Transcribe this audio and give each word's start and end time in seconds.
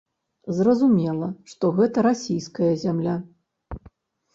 Зразумела, 0.59 1.29
што 1.53 1.71
гэта 1.77 2.07
расійская 2.11 2.73
зямля. 2.89 3.15